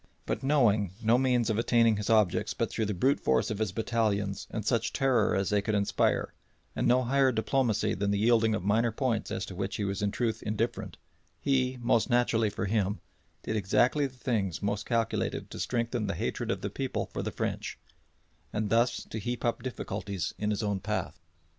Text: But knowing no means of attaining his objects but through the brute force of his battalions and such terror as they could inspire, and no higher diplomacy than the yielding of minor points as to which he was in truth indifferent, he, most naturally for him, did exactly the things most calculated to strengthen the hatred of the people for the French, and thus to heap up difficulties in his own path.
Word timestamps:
But 0.25 0.41
knowing 0.41 0.93
no 1.03 1.19
means 1.19 1.51
of 1.51 1.59
attaining 1.59 1.97
his 1.97 2.09
objects 2.09 2.55
but 2.55 2.71
through 2.71 2.87
the 2.87 2.93
brute 2.95 3.19
force 3.19 3.51
of 3.51 3.59
his 3.59 3.71
battalions 3.71 4.47
and 4.49 4.65
such 4.65 4.91
terror 4.93 5.35
as 5.35 5.51
they 5.51 5.61
could 5.61 5.75
inspire, 5.75 6.33
and 6.75 6.87
no 6.87 7.03
higher 7.03 7.31
diplomacy 7.31 7.93
than 7.93 8.09
the 8.09 8.17
yielding 8.17 8.55
of 8.55 8.63
minor 8.63 8.91
points 8.91 9.29
as 9.29 9.45
to 9.45 9.53
which 9.53 9.75
he 9.75 9.83
was 9.83 10.01
in 10.01 10.09
truth 10.09 10.41
indifferent, 10.41 10.97
he, 11.39 11.77
most 11.79 12.09
naturally 12.09 12.49
for 12.49 12.65
him, 12.65 12.99
did 13.43 13.55
exactly 13.55 14.07
the 14.07 14.17
things 14.17 14.59
most 14.63 14.87
calculated 14.87 15.51
to 15.51 15.59
strengthen 15.59 16.07
the 16.07 16.15
hatred 16.15 16.49
of 16.49 16.61
the 16.61 16.71
people 16.71 17.05
for 17.05 17.21
the 17.21 17.29
French, 17.29 17.77
and 18.51 18.71
thus 18.71 19.03
to 19.03 19.19
heap 19.19 19.45
up 19.45 19.61
difficulties 19.61 20.33
in 20.39 20.49
his 20.49 20.63
own 20.63 20.79
path. 20.79 21.19